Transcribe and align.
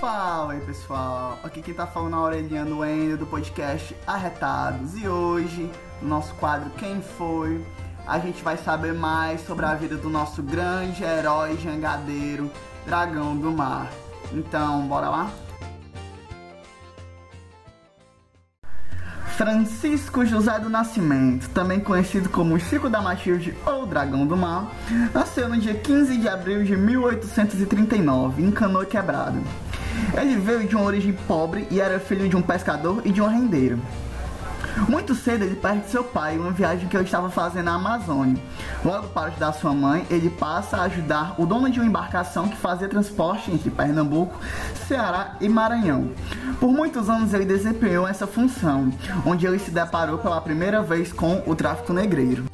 Fala 0.00 0.52
aí 0.52 0.60
pessoal, 0.60 1.40
aqui 1.42 1.60
quem 1.60 1.74
tá 1.74 1.84
falando 1.84 2.14
é 2.14 2.18
a 2.18 2.22
orelhinha 2.22 2.64
do 3.16 3.26
podcast 3.26 3.96
Arretados 4.06 4.96
e 4.96 5.08
hoje, 5.08 5.68
no 6.00 6.08
nosso 6.08 6.32
quadro 6.36 6.70
Quem 6.78 7.02
Foi, 7.02 7.66
a 8.06 8.20
gente 8.20 8.40
vai 8.40 8.56
saber 8.56 8.94
mais 8.94 9.40
sobre 9.40 9.66
a 9.66 9.74
vida 9.74 9.96
do 9.96 10.08
nosso 10.08 10.40
grande 10.40 11.02
herói 11.02 11.56
jangadeiro, 11.56 12.48
Dragão 12.86 13.36
do 13.36 13.50
Mar. 13.50 13.90
Então, 14.32 14.86
bora 14.86 15.08
lá? 15.08 15.32
Francisco 19.36 20.24
José 20.24 20.60
do 20.60 20.70
Nascimento, 20.70 21.48
também 21.50 21.80
conhecido 21.80 22.28
como 22.28 22.58
Chico 22.60 22.88
da 22.88 23.00
Matilde 23.00 23.52
ou 23.66 23.84
Dragão 23.84 24.24
do 24.24 24.36
Mar, 24.36 24.70
nasceu 25.12 25.48
no 25.48 25.56
dia 25.56 25.74
15 25.74 26.18
de 26.18 26.28
abril 26.28 26.62
de 26.62 26.76
1839, 26.76 28.44
em 28.44 28.52
Canoa 28.52 28.86
Quebrada. 28.86 29.40
Ele 30.20 30.36
veio 30.36 30.66
de 30.66 30.74
uma 30.74 30.84
origem 30.84 31.12
pobre 31.26 31.66
e 31.70 31.80
era 31.80 31.98
filho 32.00 32.28
de 32.28 32.36
um 32.36 32.42
pescador 32.42 33.02
e 33.04 33.12
de 33.12 33.22
um 33.22 33.26
rendeiro. 33.26 33.78
Muito 34.86 35.14
cedo 35.14 35.44
ele 35.44 35.56
perde 35.56 35.88
seu 35.88 36.04
pai 36.04 36.36
em 36.36 36.38
uma 36.38 36.52
viagem 36.52 36.88
que 36.88 36.96
ele 36.96 37.04
estava 37.04 37.30
fazendo 37.30 37.64
na 37.64 37.74
Amazônia. 37.74 38.40
Logo 38.84 39.08
para 39.08 39.28
ajudar 39.28 39.52
sua 39.52 39.72
mãe, 39.72 40.06
ele 40.10 40.30
passa 40.30 40.76
a 40.76 40.82
ajudar 40.82 41.34
o 41.38 41.46
dono 41.46 41.70
de 41.70 41.80
uma 41.80 41.88
embarcação 41.88 42.48
que 42.48 42.56
fazia 42.56 42.88
transporte 42.88 43.50
entre 43.50 43.70
Pernambuco, 43.70 44.38
Ceará 44.86 45.36
e 45.40 45.48
Maranhão. 45.48 46.12
Por 46.60 46.70
muitos 46.72 47.08
anos 47.08 47.34
ele 47.34 47.44
desempenhou 47.44 48.06
essa 48.06 48.26
função, 48.26 48.92
onde 49.26 49.46
ele 49.46 49.58
se 49.58 49.70
deparou 49.70 50.18
pela 50.18 50.40
primeira 50.40 50.82
vez 50.82 51.12
com 51.12 51.42
o 51.46 51.56
tráfico 51.56 51.92
negreiro. 51.92 52.44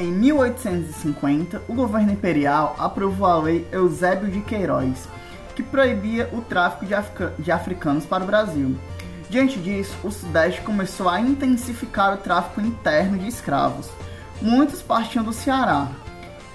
Em 0.00 0.10
1850, 0.10 1.60
o 1.68 1.74
governo 1.74 2.10
imperial 2.10 2.74
aprovou 2.78 3.26
a 3.26 3.36
Lei 3.36 3.68
Eusébio 3.70 4.30
de 4.30 4.40
Queiroz, 4.40 5.06
que 5.54 5.62
proibia 5.62 6.26
o 6.32 6.40
tráfico 6.40 6.86
de, 6.86 7.42
de, 7.42 7.52
africanos 7.52 8.06
para 8.06 8.24
o 8.24 8.26
Brasil. 8.26 8.74
Diante 9.28 9.58
disso, 9.58 9.94
o 10.02 10.10
Sudeste 10.10 10.62
começou 10.62 11.06
a 11.06 11.20
intensificar 11.20 12.14
o 12.14 12.16
tráfico 12.16 12.62
interno 12.62 13.18
de 13.18 13.28
escravos. 13.28 13.90
Muitos 14.40 14.80
partiam 14.80 15.22
do 15.22 15.34
Ceará. 15.34 15.88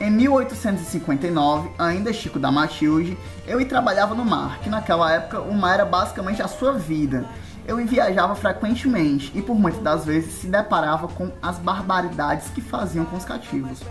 Em 0.01 0.09
1859, 0.09 1.69
ainda 1.77 2.11
Chico 2.11 2.39
da 2.39 2.51
Matilde, 2.51 3.15
eu 3.45 3.63
trabalhava 3.67 4.15
no 4.15 4.25
mar, 4.25 4.57
que 4.61 4.71
naquela 4.71 5.13
época 5.13 5.39
o 5.41 5.53
mar 5.53 5.75
era 5.75 5.85
basicamente 5.85 6.41
a 6.41 6.47
sua 6.47 6.73
vida. 6.73 7.29
Eu 7.67 7.77
viajava 7.85 8.35
frequentemente 8.35 9.31
e 9.33 9.41
por 9.41 9.55
muitas 9.55 9.81
das 9.81 10.05
vezes 10.05 10.33
se 10.33 10.47
deparava 10.47 11.07
com 11.07 11.31
as 11.41 11.57
barbaridades 11.57 12.49
que 12.49 12.61
faziam 12.61 13.05
com 13.05 13.17
os 13.17 13.25
cativos. 13.25 13.81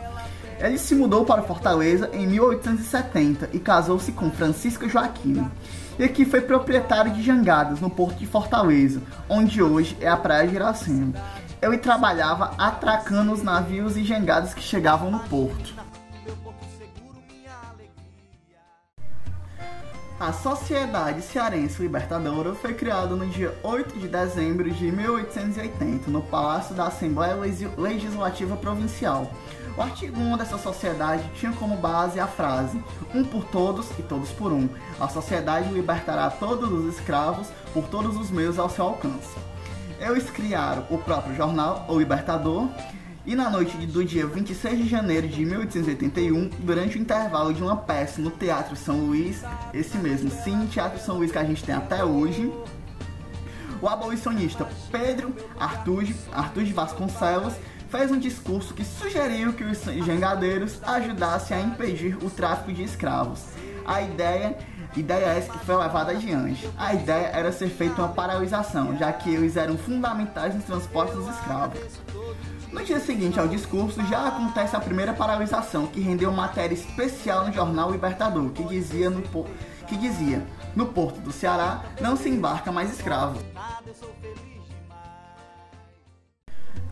Ele 0.60 0.78
se 0.78 0.94
mudou 0.94 1.24
para 1.24 1.42
Fortaleza 1.42 2.08
em 2.12 2.26
1870 2.26 3.50
e 3.52 3.58
casou-se 3.58 4.12
com 4.12 4.30
Francisca 4.30 4.88
Joaquina. 4.88 5.50
E 5.98 6.04
aqui 6.04 6.24
foi 6.24 6.40
proprietário 6.40 7.12
de 7.12 7.22
jangadas 7.22 7.80
no 7.80 7.90
porto 7.90 8.18
de 8.18 8.26
Fortaleza, 8.26 9.00
onde 9.28 9.62
hoje 9.62 9.96
é 10.00 10.08
a 10.08 10.16
Praia 10.16 10.46
de 10.46 10.54
Iracema. 10.54 11.12
Ele 11.60 11.78
trabalhava 11.78 12.54
atracando 12.58 13.32
os 13.32 13.42
navios 13.42 13.96
e 13.96 14.04
jangadas 14.04 14.54
que 14.54 14.62
chegavam 14.62 15.10
no 15.10 15.20
porto. 15.20 15.83
A 20.18 20.32
Sociedade 20.32 21.22
Cearense 21.22 21.82
Libertadora 21.82 22.54
foi 22.54 22.72
criada 22.72 23.16
no 23.16 23.26
dia 23.26 23.52
8 23.62 23.98
de 23.98 24.06
dezembro 24.06 24.70
de 24.70 24.92
1880, 24.92 26.08
no 26.08 26.22
Palácio 26.22 26.74
da 26.74 26.86
Assembleia 26.86 27.34
Legislativa 27.76 28.56
Provincial, 28.56 29.28
o 29.76 29.82
artigo 29.82 30.20
1 30.20 30.36
dessa 30.36 30.56
sociedade 30.56 31.28
tinha 31.34 31.50
como 31.50 31.76
base 31.76 32.20
a 32.20 32.28
frase: 32.28 32.80
um 33.12 33.24
por 33.24 33.44
todos 33.46 33.90
e 33.98 34.02
todos 34.02 34.30
por 34.30 34.52
um. 34.52 34.68
A 35.00 35.08
sociedade 35.08 35.72
libertará 35.72 36.30
todos 36.30 36.70
os 36.70 36.94
escravos 36.94 37.48
por 37.72 37.88
todos 37.88 38.16
os 38.16 38.30
meios 38.30 38.56
ao 38.56 38.70
seu 38.70 38.84
alcance. 38.84 39.36
Eles 39.98 40.30
criaram 40.30 40.86
o 40.90 40.98
próprio 40.98 41.34
jornal, 41.34 41.86
O 41.88 41.98
Libertador, 41.98 42.68
e 43.26 43.34
na 43.34 43.48
noite 43.48 43.76
do 43.86 44.04
dia 44.04 44.26
26 44.26 44.78
de 44.78 44.88
janeiro 44.88 45.26
de 45.26 45.44
1881, 45.44 46.50
durante 46.58 46.98
o 46.98 47.00
intervalo 47.00 47.54
de 47.54 47.62
uma 47.62 47.76
peça 47.76 48.20
no 48.20 48.30
Teatro 48.30 48.76
São 48.76 49.06
Luís, 49.06 49.42
esse 49.72 49.96
mesmo, 49.96 50.30
sim, 50.30 50.66
Teatro 50.66 51.00
São 51.00 51.16
Luís 51.16 51.32
que 51.32 51.38
a 51.38 51.44
gente 51.44 51.64
tem 51.64 51.74
até 51.74 52.04
hoje, 52.04 52.52
o 53.80 53.88
abolicionista 53.88 54.68
Pedro 54.90 55.34
Artur 55.58 56.04
de 56.04 56.72
Vasconcelos 56.72 57.54
fez 57.88 58.10
um 58.10 58.18
discurso 58.18 58.74
que 58.74 58.84
sugeriu 58.84 59.52
que 59.52 59.64
os 59.64 59.82
jangadeiros 60.04 60.82
ajudassem 60.82 61.56
a 61.56 61.60
impedir 61.60 62.16
o 62.22 62.28
tráfico 62.28 62.72
de 62.72 62.82
escravos. 62.82 63.42
A 63.86 64.02
ideia, 64.02 64.56
ideia 64.96 65.26
essa 65.26 65.52
que 65.52 65.64
foi 65.64 65.76
levada 65.76 66.12
adiante. 66.12 66.68
A 66.76 66.94
ideia 66.94 67.26
era 67.28 67.52
ser 67.52 67.68
feita 67.68 68.02
uma 68.02 68.08
paralisação, 68.08 68.96
já 68.96 69.12
que 69.12 69.30
eles 69.30 69.56
eram 69.56 69.78
fundamentais 69.78 70.54
nos 70.54 70.64
transportes 70.64 71.14
dos 71.14 71.28
escravos. 71.28 72.03
No 72.74 72.82
dia 72.82 72.98
seguinte 72.98 73.38
ao 73.38 73.46
discurso, 73.46 74.04
já 74.06 74.26
acontece 74.26 74.74
a 74.74 74.80
primeira 74.80 75.14
paralisação, 75.14 75.86
que 75.86 76.00
rendeu 76.00 76.32
matéria 76.32 76.74
especial 76.74 77.46
no 77.46 77.52
jornal 77.52 77.92
Libertador, 77.92 78.50
que 78.50 78.64
dizia 78.64 79.08
no, 79.08 79.22
que 79.86 79.96
dizia, 79.96 80.44
no 80.74 80.86
porto 80.86 81.20
do 81.20 81.30
Ceará 81.30 81.84
não 82.00 82.16
se 82.16 82.28
embarca 82.28 82.72
mais 82.72 82.92
escravos. 82.92 83.40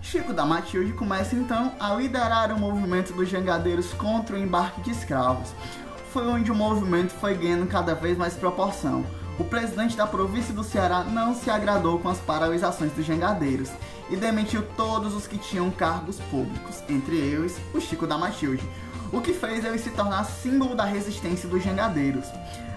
Chico 0.01 0.33
da 0.33 0.47
Matilde 0.47 0.93
começa 0.93 1.35
então 1.35 1.73
a 1.81 1.93
liderar 1.95 2.53
o 2.53 2.61
movimento 2.61 3.13
dos 3.13 3.29
jangadeiros 3.29 3.93
contra 3.95 4.37
o 4.37 4.39
embarque 4.39 4.83
de 4.83 4.93
escravos. 4.93 5.53
Foi 6.13 6.29
onde 6.29 6.53
o 6.53 6.55
movimento 6.55 7.11
foi 7.11 7.35
ganhando 7.35 7.67
cada 7.67 7.93
vez 7.93 8.17
mais 8.17 8.35
proporção. 8.35 9.05
O 9.39 9.45
presidente 9.45 9.97
da 9.97 10.07
província 10.07 10.53
do 10.53 10.63
Ceará 10.63 11.05
não 11.05 11.35
se 11.35 11.51
agradou 11.51 11.99
com 11.99 12.09
as 12.09 12.19
paralisações 12.19 12.93
dos 12.93 13.07
jangadeiros 13.07 13.71
e 14.11 14.17
demitiu 14.17 14.63
todos 14.77 15.15
os 15.15 15.27
que 15.27 15.39
tinham 15.39 15.71
cargos 15.71 16.21
públicos, 16.31 16.83
entre 16.89 17.17
eles 17.17 17.57
o 17.73 17.81
Chico 17.81 18.07
da 18.07 18.19
Matilde, 18.19 18.63
o 19.11 19.21
que 19.21 19.33
fez 19.33 19.65
ele 19.65 19.79
se 19.79 19.91
tornar 19.91 20.25
símbolo 20.25 20.75
da 20.75 20.85
resistência 20.85 21.49
dos 21.49 21.63
jangadeiros. 21.63 22.27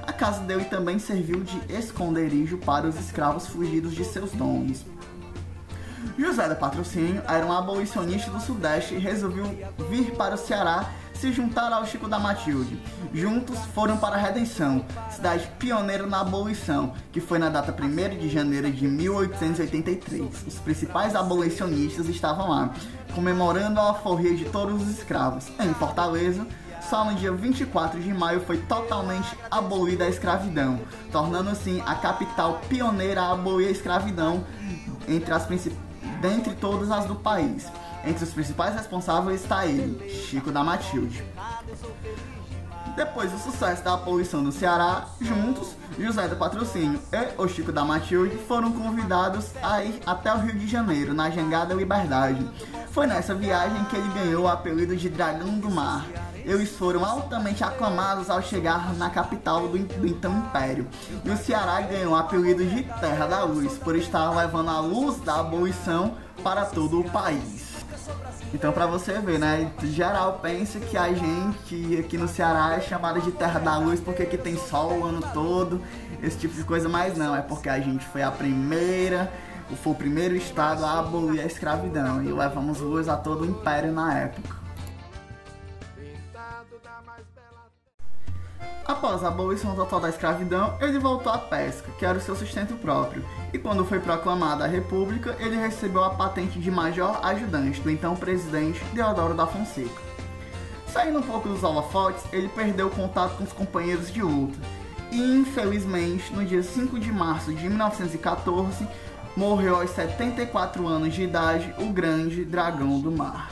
A 0.08 0.14
casa 0.14 0.42
dele 0.42 0.66
também 0.66 0.98
serviu 0.98 1.44
de 1.44 1.60
esconderijo 1.68 2.58
para 2.58 2.88
os 2.88 2.98
escravos 2.98 3.48
fugidos 3.48 3.94
de 3.94 4.06
seus 4.06 4.32
donos. 4.32 4.86
José 6.18 6.48
da 6.48 6.56
Patrocínio 6.56 7.22
era 7.28 7.46
um 7.46 7.52
abolicionista 7.52 8.32
do 8.32 8.40
Sudeste 8.40 8.96
e 8.96 9.00
resolveu 9.00 9.46
vir 9.90 10.12
para 10.12 10.36
o 10.36 10.38
Ceará 10.38 10.90
se 11.16 11.32
juntar 11.32 11.72
ao 11.72 11.86
Chico 11.86 12.08
da 12.08 12.20
Matilde. 12.20 12.80
Juntos 13.14 13.58
foram 13.74 13.98
para 13.98 14.16
a 14.16 14.20
Redenção, 14.20 14.86
cidade 15.10 15.50
pioneira 15.58 16.06
na 16.06 16.22
abolição, 16.22 16.94
que 17.12 17.22
foi 17.22 17.40
na 17.40 17.50
data 17.50 17.74
1 17.74 18.20
de 18.20 18.30
janeiro 18.30 18.72
de 18.72 18.88
1883. 18.88 20.48
Os 20.48 20.56
principais 20.56 21.16
abolicionistas 21.16 22.08
estavam 22.10 22.50
lá, 22.50 22.74
comemorando 23.14 23.80
a 23.80 23.84
alforria 23.84 24.36
de 24.36 24.46
todos 24.46 24.82
os 24.82 24.90
escravos. 24.90 25.48
Em 25.60 25.74
Fortaleza, 25.74 26.46
só 26.90 27.04
no 27.06 27.16
dia 27.16 27.32
24 27.32 28.00
de 28.00 28.14
maio 28.14 28.42
foi 28.42 28.58
totalmente 28.58 29.36
abolida 29.50 30.04
a 30.04 30.10
escravidão, 30.10 30.80
tornando 31.12 31.50
assim 31.50 31.82
a 31.86 31.96
capital 31.96 32.62
pioneira 32.70 33.22
a 33.22 33.32
abolir 33.32 33.70
a 33.70 33.72
escravidão 33.72 34.44
entre 35.08 35.34
as 35.34 35.46
principais 35.46 35.86
dentre 36.22 36.54
todas 36.56 36.92
as 36.92 37.06
do 37.06 37.16
país. 37.16 37.68
Entre 38.06 38.24
os 38.24 38.32
principais 38.32 38.76
responsáveis 38.76 39.42
está 39.42 39.66
ele, 39.66 40.10
Chico 40.10 40.52
da 40.52 40.64
Matilde. 40.64 41.24
Depois 42.96 43.30
do 43.30 43.38
sucesso 43.40 43.84
da 43.84 43.98
poluição 43.98 44.42
no 44.42 44.54
Ceará, 44.54 45.08
juntos, 45.20 45.76
José 46.00 46.28
do 46.30 46.36
Patrocínio 46.38 47.00
e 47.12 47.42
o 47.42 47.48
Chico 47.48 47.72
da 47.72 47.84
Matilde 47.84 48.38
foram 48.48 48.72
convidados 48.72 49.48
a 49.62 49.84
ir 49.84 50.00
até 50.06 50.34
o 50.34 50.38
Rio 50.38 50.56
de 50.56 50.68
Janeiro, 50.68 51.14
na 51.14 51.30
Jangada 51.30 51.74
Liberdade. 51.74 52.48
Foi 52.92 53.08
nessa 53.08 53.36
viagem 53.36 53.84
que 53.86 53.98
ele 53.98 54.08
ganhou 54.14 54.46
o 54.46 54.48
apelido 54.48 54.96
de 54.96 55.10
Dragão 55.10 55.60
do 55.60 55.70
Mar. 55.70 56.06
Eles 56.46 56.70
foram 56.78 57.04
altamente 57.04 57.64
aclamados 57.64 58.30
ao 58.30 58.42
chegar 58.42 58.94
na 58.94 59.10
capital 59.10 59.68
do, 59.68 59.80
do 59.80 60.08
então 60.08 60.38
Império. 60.38 60.88
E 61.24 61.30
o 61.30 61.36
Ceará 61.36 61.82
ganhou 61.82 62.14
o 62.14 62.16
apelido 62.16 62.64
de 62.64 62.84
Terra 62.84 63.26
da 63.26 63.44
Luz, 63.44 63.80
por 63.80 63.96
estar 63.96 64.30
levando 64.30 64.70
a 64.70 64.80
luz 64.80 65.20
da 65.22 65.40
abolição 65.40 66.16
para 66.44 66.66
todo 66.66 67.00
o 67.00 67.10
país. 67.10 67.65
Então, 68.56 68.72
para 68.72 68.86
você 68.86 69.20
ver, 69.20 69.38
né? 69.38 69.70
Geral 69.84 70.40
pensa 70.42 70.80
que 70.80 70.96
a 70.96 71.12
gente 71.12 72.00
aqui 72.00 72.18
no 72.18 72.26
Ceará 72.26 72.76
é 72.78 72.80
chamada 72.80 73.20
de 73.20 73.30
Terra 73.34 73.60
da 73.60 73.78
Luz 73.78 74.00
porque 74.00 74.24
aqui 74.24 74.38
tem 74.38 74.58
sol 74.58 74.94
o 74.98 75.04
ano 75.04 75.22
todo, 75.34 75.82
esse 76.24 76.38
tipo 76.38 76.54
de 76.54 76.64
coisa, 76.64 76.88
mas 76.88 77.18
não, 77.18 77.36
é 77.36 77.42
porque 77.42 77.68
a 77.68 77.78
gente 77.82 78.06
foi 78.06 78.24
a 78.24 78.32
primeira, 78.32 79.30
foi 79.84 79.92
o 79.92 79.96
primeiro 79.96 80.38
estado 80.38 80.86
a 80.86 81.00
abolir 81.00 81.42
a 81.42 81.46
escravidão 81.46 82.24
e 82.24 82.32
levamos 82.32 82.80
luz 82.80 83.10
a 83.10 83.18
todo 83.18 83.42
o 83.42 83.46
império 83.46 83.92
na 83.92 84.20
época. 84.20 84.56
Após 88.86 89.24
a 89.24 89.30
abolição 89.30 89.76
total 89.76 90.00
da 90.00 90.10
escravidão, 90.10 90.78
ele 90.80 91.00
voltou 91.00 91.32
à 91.32 91.40
pesca, 91.40 91.92
que 91.98 92.06
era 92.06 92.20
o 92.20 92.22
seu 92.22 92.36
sustento 92.36 92.76
próprio, 92.76 93.26
e 93.52 93.58
quando 93.58 93.84
foi 93.84 94.00
proclamada 94.00 94.64
a 94.64 94.68
República, 94.68 95.36
ele 95.40 95.56
recebeu 95.56 96.04
a 96.04 96.12
patente 96.12 96.60
de 96.60 96.70
major 96.70 97.20
ajudante 97.24 97.82
do 97.82 97.90
então 97.90 98.16
presidente 98.16 98.84
Deodoro 98.94 99.34
da 99.34 99.48
Fonseca. 99.48 100.02
Saindo 100.88 101.20
um 101.20 101.24
pouco 101.24 101.50
dos 101.50 101.64
holofotes, 101.64 102.24
ele 102.32 102.48
perdeu 102.48 102.90
contato 102.90 103.38
com 103.38 103.44
os 103.44 103.52
companheiros 103.52 104.14
de 104.14 104.22
luta. 104.22 104.58
E 105.12 105.20
infelizmente, 105.20 106.34
no 106.34 106.46
dia 106.46 106.64
5 106.64 107.00
de 107.00 107.12
março 107.12 107.54
de 107.54 107.68
1914, 107.68 108.88
morreu 109.36 109.76
aos 109.76 109.90
74 109.90 110.88
anos 110.88 111.14
de 111.14 111.24
idade 111.24 111.74
o 111.80 111.92
grande 111.92 112.46
dragão 112.46 113.00
do 113.00 113.12
mar. 113.12 113.52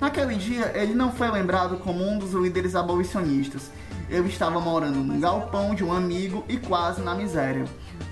Naquele 0.00 0.36
dia, 0.36 0.72
ele 0.74 0.94
não 0.94 1.12
foi 1.12 1.30
lembrado 1.30 1.78
como 1.78 2.06
um 2.06 2.18
dos 2.18 2.32
líderes 2.32 2.74
abolicionistas. 2.74 3.70
Ele 4.08 4.28
estava 4.28 4.60
morando 4.60 4.98
num 4.98 5.20
galpão 5.20 5.74
de 5.74 5.82
um 5.82 5.92
amigo 5.92 6.44
e 6.48 6.56
quase 6.56 7.00
na 7.00 7.14
miséria. 7.14 7.64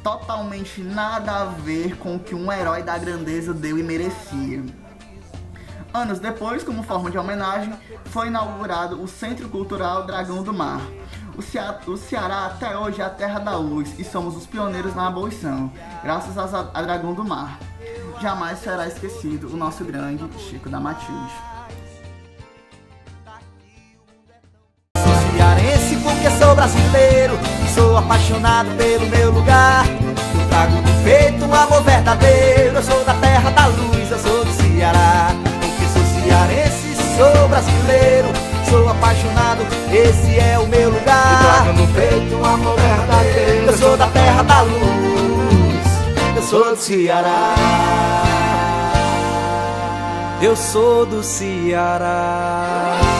Totalmente 0.03 0.81
nada 0.81 1.43
a 1.43 1.45
ver 1.45 1.97
com 1.97 2.17
o 2.17 2.19
que 2.19 2.35
um 2.35 2.51
herói 2.51 2.83
da 2.83 2.97
grandeza 2.99 3.53
dele 3.53 3.83
merecia. 3.83 4.63
Anos 5.95 6.19
depois, 6.19 6.65
como 6.65 6.83
forma 6.83 7.11
de 7.11 7.19
homenagem, 7.19 7.75
foi 8.07 8.29
inaugurado 8.29 9.03
o 9.03 9.07
Centro 9.07 9.49
Cultural 9.51 10.05
Dragão 10.05 10.43
do 10.43 10.53
Mar. 10.53 10.81
O, 11.37 11.43
Ceará, 11.43 11.81
o 11.87 11.97
Ceará 11.97 12.47
até 12.47 12.77
hoje 12.77 13.01
é 13.01 13.05
a 13.05 13.11
terra 13.11 13.39
da 13.39 13.57
luz 13.57 13.99
e 13.99 14.05
somos 14.05 14.37
os 14.37 14.47
pioneiros 14.47 14.95
na 14.95 15.09
abolição, 15.09 15.71
graças 16.03 16.37
a, 16.39 16.71
a 16.73 16.83
Dragão 16.83 17.13
do 17.13 17.25
Mar. 17.25 17.59
Jamais 18.21 18.59
será 18.61 18.87
esquecido 18.87 19.53
o 19.53 19.57
nosso 19.57 19.85
grande 19.85 20.25
Chico 20.39 20.71
da 20.71 20.81
Matilde. 20.81 21.52
Brasileiro, 26.63 27.39
sou 27.75 27.97
apaixonado 27.97 28.71
pelo 28.77 29.07
meu 29.07 29.33
lugar. 29.33 29.85
Eu 29.87 30.49
trago 30.49 30.77
no 30.77 31.03
peito 31.03 31.45
um 31.45 31.53
amor 31.53 31.83
verdadeiro, 31.83 32.77
eu 32.77 32.83
sou 32.83 33.05
da 33.05 33.15
terra 33.15 33.51
da 33.51 33.67
luz, 33.67 34.11
eu 34.11 34.19
sou 34.19 34.45
do 34.45 34.53
Ceará 34.53 35.35
cearense, 36.23 36.97
sou 37.17 37.49
brasileiro, 37.49 38.29
sou 38.71 38.89
apaixonado, 38.89 39.67
esse 39.93 40.39
é 40.39 40.57
o 40.59 40.67
meu 40.69 40.91
lugar. 40.91 41.65
trago 41.65 41.81
no 41.81 41.87
peito 41.89 42.37
um 42.37 42.45
amor 42.45 42.77
verdadeiro. 42.77 43.67
Eu 43.67 43.77
sou 43.77 43.97
da 43.97 44.07
terra 44.07 44.43
da 44.43 44.63
luz, 44.63 45.87
eu 46.37 46.43
sou 46.43 46.77
do 46.77 46.81
Ceará. 46.81 47.55
Eu 50.41 50.57
sou 50.57 51.07
do 51.07 51.23
Ceará. 51.25 53.12